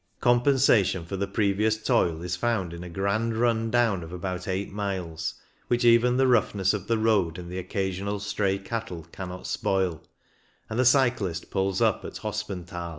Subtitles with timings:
[0.19, 4.47] Compen sation for the previous toil is found in a grand run down of about
[4.47, 5.35] eight miles,
[5.67, 10.01] which even the roughness of the road and occasional stray cattle cannot spoil,
[10.71, 12.89] and the cyclist pulls up at Hospenthal.